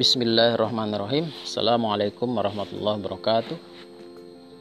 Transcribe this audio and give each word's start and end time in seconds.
Bismillahirrahmanirrahim 0.00 1.28
Assalamualaikum 1.44 2.32
warahmatullahi 2.32 3.04
wabarakatuh 3.04 3.52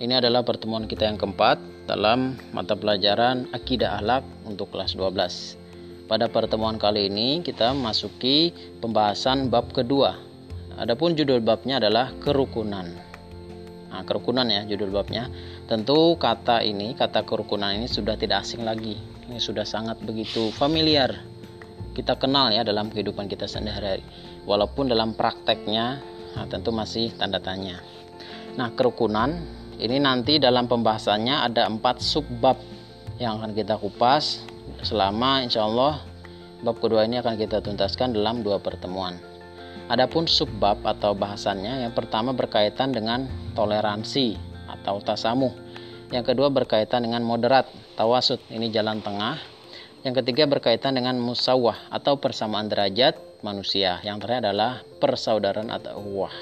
Ini 0.04 0.20
adalah 0.20 0.44
pertemuan 0.44 0.84
kita 0.84 1.08
yang 1.08 1.16
keempat 1.16 1.88
Dalam 1.88 2.36
mata 2.52 2.76
pelajaran 2.76 3.48
Akidah 3.56 4.04
Ahlak 4.04 4.28
untuk 4.44 4.68
kelas 4.76 5.00
12 5.00 6.12
Pada 6.12 6.28
pertemuan 6.28 6.76
kali 6.76 7.08
ini 7.08 7.40
kita 7.40 7.72
masuki 7.72 8.52
pembahasan 8.84 9.48
bab 9.48 9.72
kedua 9.72 10.20
Adapun 10.76 11.16
judul 11.16 11.40
babnya 11.40 11.80
adalah 11.80 12.12
kerukunan 12.20 12.92
Nah, 13.96 14.04
kerukunan 14.06 14.46
ya 14.46 14.70
judul 14.70 14.94
babnya. 14.94 15.34
Tentu 15.66 16.14
kata 16.22 16.62
ini, 16.62 16.94
kata 16.94 17.26
kerukunan 17.26 17.74
ini 17.74 17.90
sudah 17.90 18.14
tidak 18.22 18.46
asing 18.46 18.62
lagi. 18.62 19.02
Ini 19.26 19.42
sudah 19.42 19.66
sangat 19.66 19.98
begitu 20.06 20.54
familiar. 20.54 21.10
Kita 21.98 22.14
kenal 22.22 22.54
ya 22.54 22.62
dalam 22.62 22.94
kehidupan 22.94 23.26
kita 23.26 23.50
sehari-hari 23.50 24.06
walaupun 24.50 24.90
dalam 24.90 25.14
prakteknya 25.14 26.02
nah, 26.34 26.50
tentu 26.50 26.74
masih 26.74 27.14
tanda 27.14 27.38
tanya. 27.38 27.86
Nah, 28.58 28.74
kerukunan 28.74 29.38
ini 29.78 30.02
nanti 30.02 30.42
dalam 30.42 30.66
pembahasannya 30.66 31.46
ada 31.46 31.70
empat 31.70 32.02
subbab 32.02 32.58
yang 33.22 33.38
akan 33.38 33.54
kita 33.54 33.78
kupas 33.78 34.42
selama 34.82 35.46
insya 35.46 35.70
Allah 35.70 36.02
bab 36.66 36.82
kedua 36.82 37.06
ini 37.06 37.22
akan 37.22 37.38
kita 37.38 37.62
tuntaskan 37.62 38.18
dalam 38.18 38.42
dua 38.42 38.58
pertemuan. 38.58 39.16
Adapun 39.90 40.26
subbab 40.26 40.82
atau 40.82 41.14
bahasannya 41.14 41.86
yang 41.86 41.94
pertama 41.94 42.34
berkaitan 42.34 42.90
dengan 42.90 43.30
toleransi 43.54 44.38
atau 44.66 45.02
tasamuh. 45.02 45.54
Yang 46.10 46.34
kedua 46.34 46.50
berkaitan 46.50 47.06
dengan 47.06 47.22
moderat, 47.22 47.70
tawasud, 47.94 48.42
ini 48.50 48.74
jalan 48.74 49.02
tengah. 49.02 49.38
Yang 50.02 50.26
ketiga 50.26 50.50
berkaitan 50.50 50.98
dengan 50.98 51.22
musawah 51.22 51.78
atau 51.94 52.18
persamaan 52.18 52.66
derajat 52.66 53.29
manusia. 53.42 54.00
Yang 54.04 54.26
terakhir 54.26 54.52
adalah 54.52 54.72
persaudaraan 55.00 55.70
atau 55.72 56.00
uwah. 56.02 56.36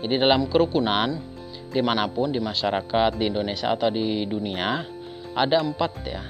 Jadi 0.00 0.18
dalam 0.18 0.48
kerukunan 0.50 1.20
di 1.72 1.80
mana 1.80 2.08
pun 2.10 2.32
di 2.32 2.40
masyarakat 2.40 3.16
di 3.16 3.32
Indonesia 3.32 3.72
atau 3.72 3.88
di 3.88 4.28
dunia 4.28 4.84
ada 5.32 5.60
empat 5.64 5.92
ya. 6.04 6.22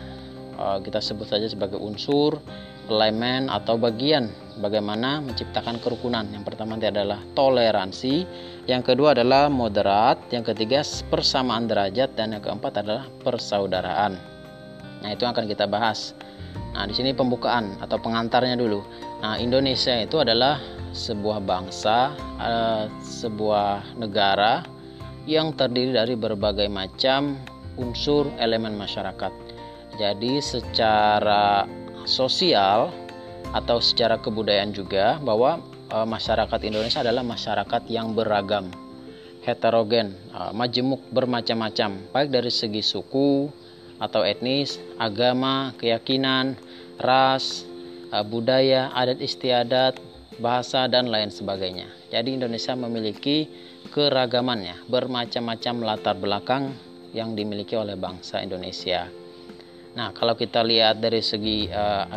Eh, 0.59 0.79
kita 0.85 1.03
sebut 1.03 1.27
saja 1.27 1.49
sebagai 1.51 1.81
unsur, 1.81 2.39
elemen 2.87 3.49
atau 3.49 3.79
bagian 3.81 4.31
bagaimana 4.61 5.23
menciptakan 5.25 5.81
kerukunan. 5.81 6.29
Yang 6.29 6.45
pertama 6.53 6.77
adalah 6.77 7.19
toleransi, 7.33 8.27
yang 8.69 8.85
kedua 8.85 9.17
adalah 9.17 9.49
moderat, 9.49 10.21
yang 10.31 10.45
ketiga 10.45 10.85
persamaan 11.09 11.67
derajat 11.67 12.15
dan 12.15 12.37
yang 12.37 12.43
keempat 12.45 12.85
adalah 12.85 13.09
persaudaraan. 13.25 14.19
Nah, 15.03 15.11
itu 15.11 15.27
akan 15.27 15.51
kita 15.51 15.67
bahas. 15.67 16.15
Nah, 16.73 16.89
di 16.89 16.95
sini 16.97 17.13
pembukaan 17.13 17.77
atau 17.85 18.01
pengantarnya 18.01 18.57
dulu. 18.57 18.81
Nah, 19.21 19.37
Indonesia 19.37 19.93
itu 20.01 20.17
adalah 20.19 20.57
sebuah 20.93 21.45
bangsa, 21.45 22.17
uh, 22.41 22.85
sebuah 23.01 23.97
negara 24.01 24.65
yang 25.29 25.53
terdiri 25.53 25.93
dari 25.95 26.17
berbagai 26.17 26.67
macam 26.73 27.37
unsur 27.77 28.29
elemen 28.41 28.77
masyarakat. 28.77 29.33
Jadi, 30.01 30.41
secara 30.41 31.69
sosial 32.09 32.89
atau 33.53 33.79
secara 33.79 34.17
kebudayaan 34.17 34.73
juga 34.73 35.21
bahwa 35.21 35.61
uh, 35.93 36.09
masyarakat 36.09 36.61
Indonesia 36.65 37.05
adalah 37.05 37.21
masyarakat 37.21 37.83
yang 37.93 38.17
beragam, 38.17 38.73
heterogen, 39.45 40.17
uh, 40.33 40.57
majemuk 40.57 41.05
bermacam-macam, 41.13 42.09
baik 42.17 42.33
dari 42.33 42.49
segi 42.49 42.81
suku, 42.81 43.53
atau 44.03 44.27
etnis, 44.27 44.83
agama, 44.99 45.71
keyakinan, 45.79 46.59
ras, 46.99 47.63
eh, 48.11 48.25
budaya, 48.27 48.91
adat 48.91 49.23
istiadat, 49.23 50.03
bahasa 50.43 50.91
dan 50.91 51.07
lain 51.07 51.31
sebagainya. 51.31 51.87
Jadi 52.11 52.35
Indonesia 52.35 52.75
memiliki 52.75 53.47
keragamannya, 53.95 54.91
bermacam-macam 54.91 55.75
latar 55.87 56.17
belakang 56.19 56.75
yang 57.15 57.39
dimiliki 57.39 57.79
oleh 57.79 57.95
bangsa 57.95 58.43
Indonesia. 58.43 59.07
Nah, 59.93 60.11
kalau 60.17 60.35
kita 60.35 60.65
lihat 60.65 61.05
dari 61.05 61.21
segi 61.21 61.69
uh, 61.69 62.09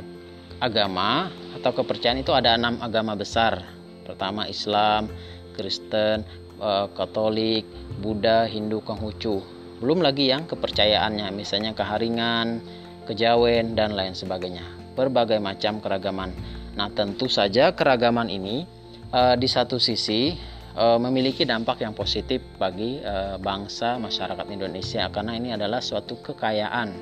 agama 0.63 1.27
atau 1.59 1.75
kepercayaan 1.75 2.23
itu 2.23 2.31
ada 2.31 2.55
enam 2.55 2.79
agama 2.79 3.13
besar. 3.19 3.59
Pertama 4.07 4.47
Islam, 4.47 5.11
Kristen, 5.51 6.23
uh, 6.63 6.87
Katolik, 6.95 7.67
Buddha, 7.99 8.47
Hindu, 8.47 8.79
Konghucu 8.79 9.54
belum 9.83 9.99
lagi 9.99 10.31
yang 10.31 10.47
kepercayaannya, 10.47 11.35
misalnya 11.35 11.75
keharingan, 11.75 12.63
kejawen, 13.05 13.75
dan 13.75 13.91
lain 13.91 14.15
sebagainya. 14.15 14.63
Berbagai 14.95 15.37
macam 15.43 15.83
keragaman. 15.83 16.31
Nah, 16.75 16.87
tentu 16.91 17.27
saja 17.27 17.75
keragaman 17.75 18.31
ini 18.31 18.63
e, 19.11 19.21
di 19.35 19.47
satu 19.47 19.75
sisi 19.75 20.35
e, 20.75 20.85
memiliki 20.99 21.43
dampak 21.43 21.83
yang 21.83 21.91
positif 21.91 22.39
bagi 22.55 22.99
e, 22.99 23.39
bangsa 23.39 23.99
masyarakat 23.99 24.47
Indonesia 24.51 25.07
karena 25.11 25.35
ini 25.35 25.55
adalah 25.55 25.83
suatu 25.83 26.19
kekayaan 26.19 26.95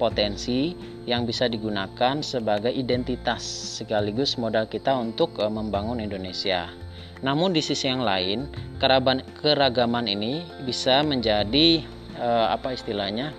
potensi 0.00 0.72
yang 1.04 1.28
bisa 1.28 1.48
digunakan 1.48 2.24
sebagai 2.24 2.72
identitas 2.72 3.44
sekaligus 3.80 4.40
modal 4.40 4.64
kita 4.64 4.96
untuk 4.96 5.36
membangun 5.36 6.00
Indonesia. 6.00 6.72
Namun 7.20 7.52
di 7.52 7.60
sisi 7.60 7.84
yang 7.84 8.00
lain, 8.00 8.48
keragaman 8.80 10.08
ini 10.08 10.40
bisa 10.64 11.04
menjadi 11.04 11.84
uh, 12.20 12.52
apa 12.52 12.76
istilahnya 12.76 13.32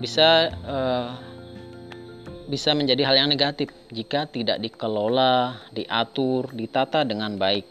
bisa 0.00 0.50
uh, 0.64 1.14
bisa 2.44 2.76
menjadi 2.76 3.08
hal 3.08 3.16
yang 3.24 3.30
negatif 3.32 3.72
jika 3.88 4.28
tidak 4.28 4.60
dikelola, 4.60 5.64
diatur, 5.72 6.52
ditata 6.52 7.04
dengan 7.06 7.40
baik. 7.40 7.64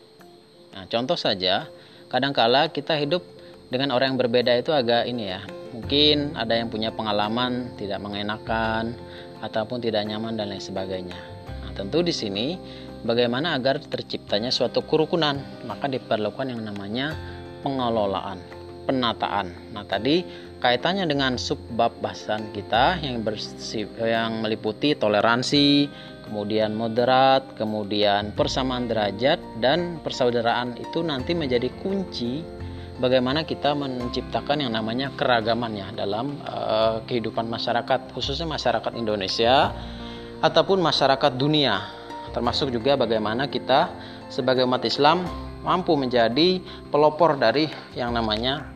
Nah, 0.73 0.89
contoh 0.89 1.13
saja, 1.13 1.69
kadangkala 2.09 2.73
kita 2.73 2.97
hidup 2.97 3.21
dengan 3.69 3.93
orang 3.93 4.13
yang 4.13 4.19
berbeda 4.21 4.57
itu 4.57 4.73
agak 4.73 5.05
ini 5.05 5.29
ya. 5.29 5.45
Mungkin 5.77 6.33
ada 6.33 6.57
yang 6.57 6.73
punya 6.73 6.89
pengalaman 6.89 7.73
tidak 7.77 8.01
mengenakan 8.01 8.97
ataupun 9.45 9.77
tidak 9.81 10.05
nyaman 10.09 10.37
dan 10.37 10.49
lain 10.49 10.61
sebagainya. 10.61 11.17
Nah, 11.61 11.71
tentu 11.77 12.01
di 12.01 12.13
sini 12.13 12.57
bagaimana 13.05 13.53
agar 13.53 13.77
terciptanya 13.77 14.49
suatu 14.49 14.81
kerukunan, 14.81 15.37
maka 15.69 15.85
diperlukan 15.85 16.49
yang 16.49 16.65
namanya 16.65 17.13
pengelolaan 17.61 18.41
penataan. 18.83 19.73
Nah, 19.73 19.83
tadi 19.87 20.23
kaitannya 20.63 21.07
dengan 21.07 21.35
subbab 21.35 21.99
bahasan 21.99 22.55
kita 22.55 23.03
yang 23.03 23.23
bersif, 23.23 23.91
yang 23.99 24.39
meliputi 24.39 24.95
toleransi, 24.95 25.91
kemudian 26.23 26.71
moderat, 26.71 27.55
kemudian 27.59 28.31
persamaan 28.31 28.87
derajat 28.87 29.39
dan 29.59 29.99
persaudaraan 29.99 30.79
itu 30.79 31.03
nanti 31.03 31.35
menjadi 31.35 31.67
kunci 31.83 32.43
bagaimana 33.03 33.43
kita 33.43 33.75
menciptakan 33.75 34.63
yang 34.63 34.71
namanya 34.71 35.11
keragaman 35.19 35.75
ya 35.75 35.87
dalam 35.91 36.39
uh, 36.45 37.03
kehidupan 37.03 37.49
masyarakat 37.49 38.15
khususnya 38.15 38.47
masyarakat 38.47 38.93
Indonesia 38.95 39.73
ataupun 40.39 40.79
masyarakat 40.79 41.35
dunia 41.35 41.83
termasuk 42.33 42.73
juga 42.73 42.97
bagaimana 42.97 43.51
kita 43.51 43.93
sebagai 44.27 44.67
umat 44.67 44.83
Islam 44.85 45.23
mampu 45.63 45.95
menjadi 45.95 46.59
pelopor 46.91 47.39
dari 47.39 47.71
yang 47.95 48.11
namanya 48.11 48.67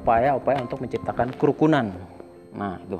upaya-upaya 0.00 0.60
uh, 0.60 0.64
untuk 0.66 0.82
menciptakan 0.84 1.34
kerukunan. 1.38 1.94
Nah, 2.54 2.78
itu. 2.82 2.98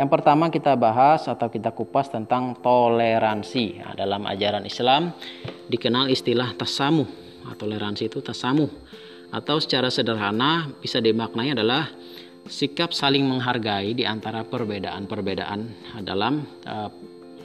Yang 0.00 0.08
pertama 0.08 0.48
kita 0.48 0.72
bahas 0.74 1.28
atau 1.28 1.52
kita 1.52 1.70
kupas 1.70 2.08
tentang 2.08 2.56
toleransi. 2.58 3.84
Nah, 3.84 3.94
dalam 3.94 4.24
ajaran 4.24 4.64
Islam 4.64 5.12
dikenal 5.68 6.08
istilah 6.08 6.56
tasamuh. 6.56 7.08
Nah, 7.44 7.54
toleransi 7.54 8.08
itu 8.08 8.24
tasamuh 8.24 8.70
atau 9.32 9.56
secara 9.60 9.88
sederhana 9.88 10.68
bisa 10.80 11.00
dimaknai 11.00 11.56
adalah 11.56 11.88
sikap 12.44 12.92
saling 12.92 13.24
menghargai 13.24 13.96
di 13.96 14.04
antara 14.04 14.44
perbedaan-perbedaan 14.44 15.60
dalam 16.04 16.44
uh, 16.66 16.90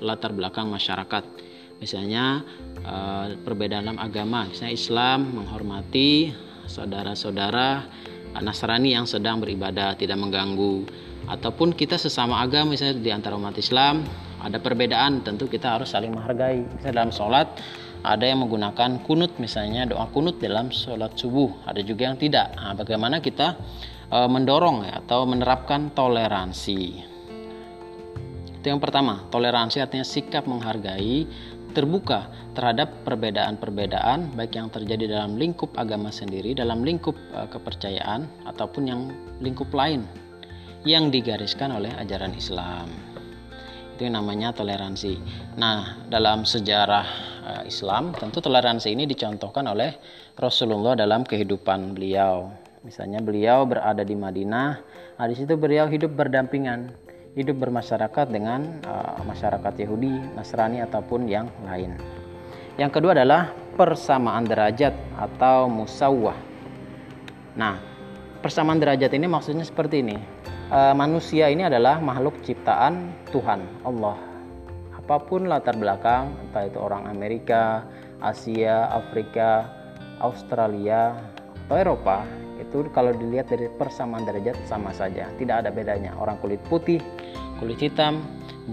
latar 0.02 0.34
belakang 0.34 0.68
masyarakat. 0.68 1.47
Misalnya 1.78 2.42
uh, 2.82 3.38
perbedaan 3.42 3.86
dalam 3.86 4.02
agama, 4.02 4.50
misalnya 4.50 4.74
Islam 4.74 5.20
menghormati 5.38 6.34
saudara-saudara 6.68 7.86
Nasrani 8.38 8.94
yang 8.94 9.10
sedang 9.10 9.42
beribadah 9.42 9.98
tidak 9.98 10.18
mengganggu. 10.20 10.86
Ataupun 11.28 11.74
kita 11.74 11.98
sesama 11.98 12.40
agama 12.40 12.78
misalnya 12.78 13.02
di 13.02 13.12
antara 13.12 13.36
umat 13.36 13.58
Islam 13.58 14.06
ada 14.38 14.62
perbedaan 14.62 15.26
tentu 15.26 15.50
kita 15.50 15.80
harus 15.80 15.90
saling 15.90 16.14
menghargai. 16.14 16.64
Misalnya 16.64 16.94
dalam 17.04 17.12
sholat 17.12 17.48
ada 18.06 18.24
yang 18.24 18.46
menggunakan 18.46 19.02
kunut 19.04 19.36
misalnya 19.42 19.90
doa 19.90 20.06
kunut 20.14 20.38
dalam 20.38 20.70
sholat 20.70 21.18
subuh. 21.18 21.66
Ada 21.66 21.82
juga 21.82 22.14
yang 22.14 22.18
tidak. 22.22 22.54
Nah, 22.54 22.78
bagaimana 22.78 23.20
kita 23.20 23.58
e, 24.08 24.18
mendorong 24.30 24.86
ya, 24.86 25.02
atau 25.04 25.26
menerapkan 25.26 25.92
toleransi? 25.92 26.82
Itu 28.62 28.66
yang 28.70 28.80
pertama. 28.80 29.26
Toleransi 29.34 29.82
artinya 29.82 30.06
sikap 30.06 30.46
menghargai 30.46 31.26
terbuka 31.78 32.26
terhadap 32.58 32.90
perbedaan-perbedaan 33.06 34.34
baik 34.34 34.58
yang 34.58 34.74
terjadi 34.74 35.14
dalam 35.14 35.38
lingkup 35.38 35.70
agama 35.78 36.10
sendiri, 36.10 36.58
dalam 36.58 36.82
lingkup 36.82 37.14
uh, 37.38 37.46
kepercayaan 37.46 38.26
ataupun 38.50 38.84
yang 38.90 39.02
lingkup 39.38 39.70
lain 39.70 40.02
yang 40.82 41.14
digariskan 41.14 41.70
oleh 41.78 41.94
ajaran 42.02 42.34
Islam. 42.34 42.90
Itu 43.94 44.10
yang 44.10 44.18
namanya 44.18 44.58
toleransi. 44.58 45.22
Nah, 45.62 46.02
dalam 46.10 46.50
sejarah 46.50 47.06
uh, 47.46 47.64
Islam, 47.70 48.18
tentu 48.18 48.42
toleransi 48.42 48.98
ini 48.98 49.06
dicontohkan 49.06 49.70
oleh 49.70 50.02
Rasulullah 50.34 50.98
dalam 50.98 51.22
kehidupan 51.30 51.94
beliau. 51.94 52.50
Misalnya 52.82 53.22
beliau 53.22 53.70
berada 53.70 54.02
di 54.02 54.18
Madinah, 54.18 54.70
nah 55.18 55.26
di 55.30 55.36
situ 55.38 55.54
beliau 55.54 55.86
hidup 55.92 56.14
berdampingan, 56.14 57.07
hidup 57.38 57.62
bermasyarakat 57.62 58.34
dengan 58.34 58.82
uh, 58.90 59.22
masyarakat 59.22 59.74
Yahudi, 59.78 60.34
Nasrani 60.34 60.82
ataupun 60.82 61.30
yang 61.30 61.46
lain. 61.70 61.94
Yang 62.82 62.98
kedua 62.98 63.14
adalah 63.14 63.54
persamaan 63.78 64.50
derajat 64.50 64.94
atau 65.14 65.70
musawwah. 65.70 66.38
Nah, 67.58 67.78
persamaan 68.42 68.78
derajat 68.78 69.14
ini 69.18 69.26
maksudnya 69.26 69.66
seperti 69.66 70.06
ini. 70.06 70.18
E, 70.70 70.80
manusia 70.94 71.50
ini 71.50 71.66
adalah 71.66 71.98
makhluk 71.98 72.38
ciptaan 72.46 73.26
Tuhan, 73.34 73.66
Allah. 73.82 74.14
Apa 74.94 75.18
pun 75.26 75.50
latar 75.50 75.74
belakang, 75.74 76.38
entah 76.38 76.70
itu 76.70 76.78
orang 76.78 77.10
Amerika, 77.10 77.82
Asia, 78.22 78.94
Afrika, 78.94 79.66
Australia, 80.22 81.18
atau 81.66 81.82
Eropa, 81.82 82.30
itu 82.68 82.84
kalau 82.92 83.16
dilihat 83.16 83.48
dari 83.48 83.72
persamaan 83.72 84.28
derajat 84.28 84.60
sama 84.68 84.92
saja, 84.92 85.32
tidak 85.40 85.64
ada 85.64 85.72
bedanya. 85.72 86.12
Orang 86.20 86.36
kulit 86.44 86.60
putih, 86.68 87.00
kulit 87.64 87.80
hitam, 87.80 88.20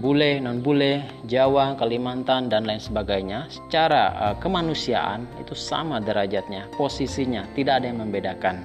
bule, 0.03 0.43
non 0.43 0.59
bule, 0.59 1.07
Jawa, 1.31 1.79
Kalimantan 1.79 2.51
dan 2.51 2.67
lain 2.67 2.83
sebagainya 2.83 3.47
secara 3.47 4.11
uh, 4.19 4.35
kemanusiaan 4.43 5.23
itu 5.39 5.55
sama 5.55 6.03
derajatnya, 6.03 6.67
posisinya, 6.75 7.47
tidak 7.55 7.79
ada 7.81 7.85
yang 7.87 8.03
membedakan. 8.03 8.55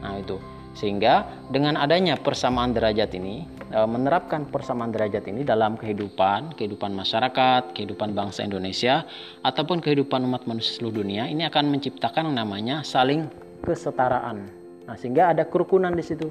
Nah, 0.00 0.16
itu. 0.16 0.40
Sehingga 0.76 1.24
dengan 1.48 1.80
adanya 1.80 2.20
persamaan 2.20 2.76
derajat 2.76 3.16
ini, 3.16 3.48
uh, 3.72 3.88
menerapkan 3.88 4.48
persamaan 4.48 4.92
derajat 4.92 5.24
ini 5.28 5.44
dalam 5.44 5.76
kehidupan, 5.76 6.56
kehidupan 6.56 6.92
masyarakat, 6.92 7.76
kehidupan 7.76 8.12
bangsa 8.12 8.44
Indonesia 8.44 9.04
ataupun 9.40 9.80
kehidupan 9.80 10.24
umat 10.24 10.44
manusia 10.48 10.76
seluruh 10.80 11.00
dunia, 11.04 11.28
ini 11.28 11.48
akan 11.48 11.72
menciptakan 11.72 12.32
namanya 12.32 12.84
saling 12.84 13.28
kesetaraan. 13.66 14.46
Nah, 14.86 14.94
sehingga 14.94 15.34
ada 15.34 15.42
kerukunan 15.42 15.90
di 15.90 16.06
situ. 16.06 16.30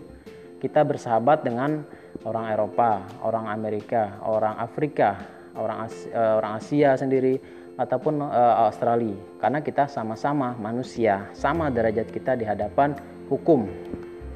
Kita 0.56 0.88
bersahabat 0.88 1.44
dengan 1.44 1.84
orang 2.24 2.48
Eropa, 2.48 3.04
orang 3.22 3.52
Amerika, 3.52 4.18
orang 4.24 4.56
Afrika, 4.56 5.20
orang 5.60 5.86
Asia, 5.86 6.08
eh, 6.16 6.34
orang 6.40 6.52
Asia 6.58 6.90
sendiri 6.96 7.36
ataupun 7.76 8.24
uh, 8.24 8.72
Australia 8.72 9.20
karena 9.36 9.60
kita 9.60 9.92
sama-sama 9.92 10.56
manusia, 10.56 11.28
sama 11.36 11.68
derajat 11.68 12.08
kita 12.08 12.40
di 12.40 12.48
hadapan 12.48 12.96
hukum. 13.28 13.68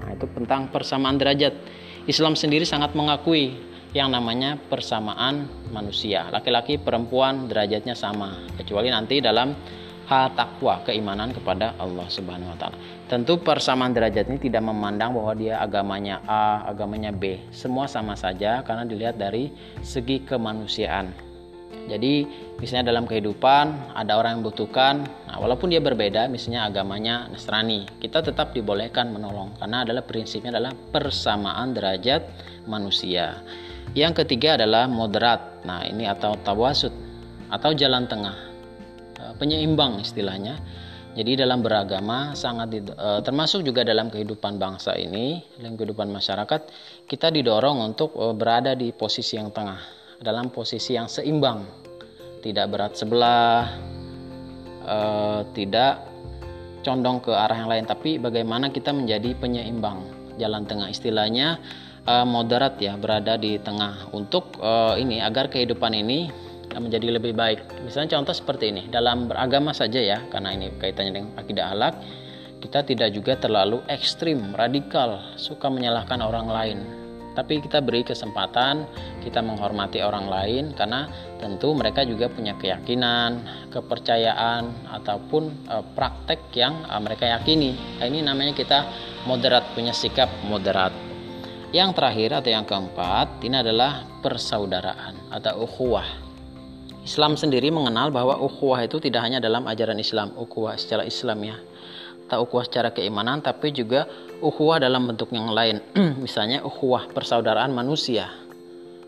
Nah, 0.03 0.11
itu 0.11 0.27
tentang 0.35 0.67
persamaan 0.67 1.15
derajat. 1.15 1.55
Islam 2.03 2.35
sendiri 2.35 2.67
sangat 2.67 2.91
mengakui 2.99 3.55
yang 3.95 4.11
namanya 4.11 4.59
persamaan 4.69 5.47
manusia. 5.71 6.27
Laki-laki, 6.29 6.77
perempuan 6.77 7.47
derajatnya 7.47 7.95
sama, 7.95 8.43
kecuali 8.59 8.91
nanti 8.91 9.23
dalam 9.23 9.55
takwa, 10.09 10.81
keimanan 10.89 11.29
kepada 11.29 11.77
Allah 11.77 12.09
Subhanahu 12.09 12.49
wa 12.49 12.57
taala. 12.57 12.77
Tentu 13.05 13.37
persamaan 13.37 13.93
derajat 13.93 14.25
ini 14.25 14.41
tidak 14.41 14.65
memandang 14.65 15.13
bahwa 15.13 15.37
dia 15.37 15.61
agamanya 15.61 16.25
A, 16.25 16.65
agamanya 16.65 17.13
B. 17.13 17.37
Semua 17.53 17.85
sama 17.85 18.17
saja 18.17 18.65
karena 18.65 18.89
dilihat 18.89 19.21
dari 19.21 19.53
segi 19.85 20.25
kemanusiaan. 20.25 21.13
Jadi, 21.89 22.25
misalnya 22.61 22.93
dalam 22.93 23.09
kehidupan 23.09 23.97
ada 23.97 24.17
orang 24.17 24.37
yang 24.37 24.41
membutuhkan, 24.45 25.05
nah, 25.25 25.37
walaupun 25.41 25.73
dia 25.73 25.81
berbeda, 25.81 26.29
misalnya 26.29 26.69
agamanya 26.69 27.29
Nasrani, 27.29 27.85
kita 27.97 28.21
tetap 28.21 28.53
dibolehkan 28.53 29.09
menolong 29.09 29.57
karena 29.57 29.85
adalah 29.85 30.05
prinsipnya 30.05 30.53
adalah 30.53 30.73
persamaan 30.93 31.73
derajat 31.73 32.25
manusia. 32.69 33.41
Yang 33.97 34.25
ketiga 34.25 34.57
adalah 34.57 34.85
moderat. 34.85 35.65
Nah, 35.65 35.81
ini 35.85 36.05
atau 36.05 36.37
tawasud 36.45 36.93
atau 37.49 37.73
jalan 37.73 38.05
tengah 38.05 38.48
penyeimbang 39.37 40.01
istilahnya. 40.01 40.57
Jadi 41.17 41.41
dalam 41.41 41.65
beragama 41.65 42.37
sangat 42.37 42.85
uh, 42.93 43.19
termasuk 43.25 43.65
juga 43.65 43.81
dalam 43.81 44.13
kehidupan 44.13 44.61
bangsa 44.61 44.93
ini, 44.93 45.41
dalam 45.57 45.73
kehidupan 45.73 46.05
masyarakat, 46.05 46.69
kita 47.09 47.33
didorong 47.33 47.81
untuk 47.81 48.13
uh, 48.13 48.31
berada 48.31 48.77
di 48.77 48.93
posisi 48.93 49.35
yang 49.35 49.49
tengah, 49.49 49.81
dalam 50.21 50.53
posisi 50.53 50.93
yang 50.93 51.09
seimbang, 51.09 51.65
tidak 52.45 52.69
berat 52.69 52.93
sebelah, 52.93 53.73
uh, 54.85 55.41
tidak 55.57 56.05
condong 56.85 57.19
ke 57.25 57.33
arah 57.33 57.57
yang 57.57 57.69
lain, 57.73 57.89
tapi 57.89 58.21
bagaimana 58.21 58.69
kita 58.69 58.93
menjadi 58.93 59.33
penyeimbang, 59.33 60.05
jalan 60.37 60.63
tengah 60.69 60.93
istilahnya 60.93 61.57
uh, 62.05 62.23
moderat 62.23 62.77
ya, 62.77 62.95
berada 62.95 63.33
di 63.35 63.57
tengah 63.59 64.13
untuk 64.13 64.61
ini 64.95 65.25
agar 65.25 65.49
kehidupan 65.49 65.97
ini 65.97 66.48
menjadi 66.77 67.17
lebih 67.17 67.33
baik. 67.33 67.81
Misalnya 67.81 68.19
contoh 68.19 68.35
seperti 68.37 68.69
ini, 68.69 68.85
dalam 68.93 69.25
beragama 69.25 69.73
saja 69.73 69.97
ya, 69.97 70.21
karena 70.29 70.53
ini 70.53 70.69
kaitannya 70.77 71.13
dengan 71.17 71.31
akidah 71.33 71.73
alak, 71.73 71.93
kita 72.59 72.85
tidak 72.85 73.09
juga 73.15 73.39
terlalu 73.39 73.81
ekstrim, 73.87 74.53
radikal, 74.53 75.33
suka 75.39 75.71
menyalahkan 75.71 76.19
orang 76.19 76.47
lain. 76.51 76.79
Tapi 77.33 77.63
kita 77.63 77.79
beri 77.79 78.03
kesempatan, 78.03 78.83
kita 79.23 79.39
menghormati 79.39 80.03
orang 80.03 80.27
lain 80.27 80.75
karena 80.75 81.07
tentu 81.39 81.71
mereka 81.71 82.03
juga 82.03 82.27
punya 82.27 82.51
keyakinan, 82.59 83.39
kepercayaan 83.71 84.91
ataupun 84.99 85.47
e, 85.71 85.75
praktek 85.95 86.51
yang 86.57 86.83
e, 86.83 86.93
mereka 86.99 87.31
yakini. 87.31 87.79
Nah, 88.01 88.05
ini 88.11 88.19
namanya 88.25 88.51
kita 88.51 88.83
moderat, 89.23 89.71
punya 89.71 89.95
sikap 89.95 90.27
moderat. 90.51 90.91
Yang 91.71 91.95
terakhir 91.95 92.29
atau 92.43 92.49
yang 92.51 92.65
keempat, 92.67 93.39
ini 93.45 93.55
adalah 93.61 94.03
persaudaraan 94.19 95.31
atau 95.31 95.63
ukhuwah 95.63 96.28
Islam 96.99 97.39
sendiri 97.39 97.71
mengenal 97.71 98.11
bahwa 98.11 98.35
ukhuwah 98.43 98.83
itu 98.83 98.99
tidak 98.99 99.23
hanya 99.23 99.39
dalam 99.39 99.63
ajaran 99.65 99.95
Islam, 99.99 100.35
ukhuwah 100.35 100.75
secara 100.75 101.07
Islam 101.07 101.39
ya. 101.47 101.57
Tak 102.29 102.37
ukhuwah 102.45 102.67
secara 102.67 102.93
keimanan 102.93 103.41
tapi 103.41 103.73
juga 103.73 104.05
ukhuwah 104.43 104.77
dalam 104.77 105.09
bentuk 105.09 105.33
yang 105.33 105.49
lain. 105.49 105.81
Misalnya 106.23 106.61
ukhuwah 106.61 107.09
persaudaraan 107.09 107.73
manusia. 107.73 108.29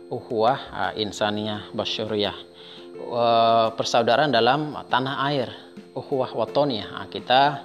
Ukhuwah 0.10 0.58
uh, 0.74 0.94
insaniyah 0.98 1.70
basyuriyah. 1.76 2.38
Uh, 3.06 3.68
persaudaraan 3.78 4.34
dalam 4.34 4.74
tanah 4.90 5.16
air. 5.30 5.50
Ukhuwah. 5.94 6.34
Uh, 6.34 7.06
kita 7.14 7.62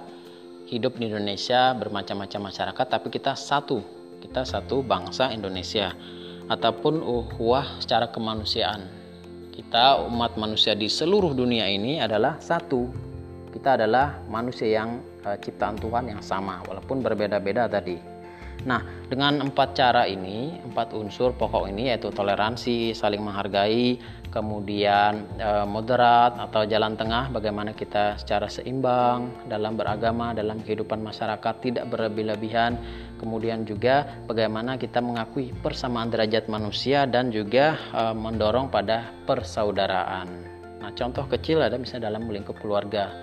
hidup 0.69 0.99
di 1.01 1.09
Indonesia 1.09 1.73
bermacam-macam 1.73 2.53
masyarakat 2.53 2.85
tapi 2.85 3.07
kita 3.09 3.33
satu. 3.33 3.81
Kita 4.21 4.45
satu 4.45 4.85
bangsa 4.85 5.33
Indonesia 5.33 5.97
ataupun 6.45 7.01
ukhuwah 7.01 7.81
secara 7.81 8.13
kemanusiaan 8.13 9.06
kita 9.57 10.05
umat 10.05 10.37
manusia 10.37 10.77
di 10.77 10.85
seluruh 10.85 11.33
dunia 11.33 11.65
ini 11.65 11.97
adalah 11.97 12.37
satu. 12.37 12.85
Kita 13.49 13.73
adalah 13.73 14.21
manusia 14.29 14.69
yang 14.69 15.01
e, 15.25 15.33
ciptaan 15.41 15.81
Tuhan 15.81 16.13
yang 16.13 16.21
sama 16.21 16.61
walaupun 16.69 17.01
berbeda-beda 17.01 17.65
tadi. 17.65 17.97
Nah, 18.65 18.81
dengan 19.05 19.37
empat 19.45 19.77
cara 19.77 20.09
ini, 20.09 20.57
empat 20.65 20.97
unsur 20.97 21.37
pokok 21.37 21.69
ini 21.69 21.93
yaitu 21.93 22.09
toleransi, 22.09 22.97
saling 22.97 23.21
menghargai, 23.21 24.01
kemudian 24.33 25.23
e, 25.37 25.49
moderat 25.69 26.35
atau 26.35 26.65
jalan 26.65 26.97
tengah 26.97 27.29
bagaimana 27.31 27.71
kita 27.77 28.17
secara 28.17 28.49
seimbang 28.49 29.29
dalam 29.45 29.77
beragama, 29.77 30.33
dalam 30.33 30.59
kehidupan 30.65 30.99
masyarakat 30.99 31.53
tidak 31.63 31.85
berlebih-lebihan, 31.87 32.75
kemudian 33.21 33.63
juga 33.63 34.03
bagaimana 34.25 34.75
kita 34.75 34.99
mengakui 34.99 35.53
persamaan 35.61 36.09
derajat 36.09 36.49
manusia 36.49 37.05
dan 37.05 37.29
juga 37.29 37.77
e, 37.93 38.01
mendorong 38.17 38.73
pada 38.73 39.13
persaudaraan. 39.29 40.27
Nah, 40.81 40.91
contoh 40.97 41.29
kecil 41.29 41.61
ada 41.61 41.77
misalnya 41.77 42.09
dalam 42.09 42.27
lingkup 42.27 42.57
keluarga. 42.59 43.13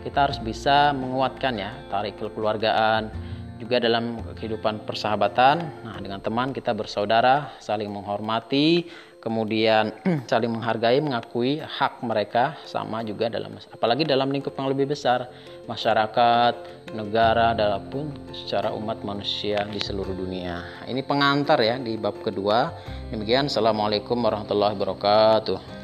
Kita 0.00 0.28
harus 0.28 0.40
bisa 0.40 0.96
menguatkan 0.96 1.60
ya 1.60 1.76
tarik 1.92 2.16
kekeluargaan, 2.16 3.29
juga 3.60 3.76
dalam 3.76 4.24
kehidupan 4.40 4.88
persahabatan. 4.88 5.84
Nah, 5.84 6.00
dengan 6.00 6.24
teman 6.24 6.56
kita 6.56 6.72
bersaudara, 6.72 7.52
saling 7.60 7.92
menghormati, 7.92 8.88
kemudian 9.20 9.92
saling 10.32 10.48
menghargai, 10.48 11.04
mengakui 11.04 11.60
hak 11.60 12.00
mereka 12.00 12.56
sama 12.64 13.04
juga 13.04 13.28
dalam 13.28 13.52
apalagi 13.68 14.08
dalam 14.08 14.32
lingkup 14.32 14.56
yang 14.56 14.72
lebih 14.72 14.96
besar, 14.96 15.28
masyarakat, 15.68 16.56
negara, 16.96 17.52
dalam 17.52 17.84
pun 17.92 18.08
secara 18.32 18.72
umat 18.72 19.04
manusia 19.04 19.68
di 19.68 19.78
seluruh 19.78 20.16
dunia. 20.16 20.64
Ini 20.88 21.04
pengantar 21.04 21.60
ya 21.60 21.76
di 21.76 22.00
bab 22.00 22.16
kedua. 22.24 22.72
Demikian, 23.12 23.52
assalamualaikum 23.52 24.16
warahmatullahi 24.16 24.74
wabarakatuh. 24.74 25.79